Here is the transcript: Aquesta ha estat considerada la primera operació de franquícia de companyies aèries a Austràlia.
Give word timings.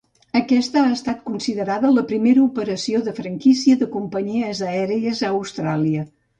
Aquesta 0.37 0.81
ha 0.85 0.93
estat 0.95 1.19
considerada 1.29 1.91
la 1.97 2.05
primera 2.13 2.43
operació 2.47 3.03
de 3.09 3.15
franquícia 3.21 3.79
de 3.85 3.91
companyies 3.99 4.65
aèries 4.73 5.25
a 5.31 5.35
Austràlia. 5.39 6.07